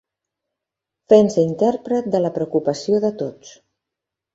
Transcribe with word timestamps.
...fent-se 1.13 1.45
intèrpret 1.49 2.11
de 2.19 2.25
la 2.27 2.35
preocupació 2.41 3.07
de 3.09 3.17
tots. 3.25 3.59